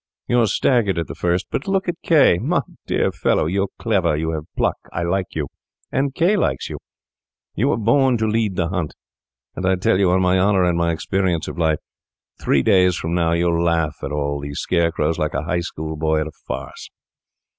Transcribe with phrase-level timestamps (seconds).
[0.27, 1.45] You're staggered at the first.
[1.51, 2.39] But look at K—!
[2.39, 4.77] My dear fellow, you're clever, you have pluck.
[4.91, 5.47] I like you,
[5.91, 6.79] and K— likes you.
[7.53, 8.95] You were born to lead the hunt;
[9.55, 11.77] and I tell you, on my honour and my experience of life,
[12.41, 16.21] three days from now you'll laugh at all these scarecrows like a High School boy
[16.21, 16.89] at a farce.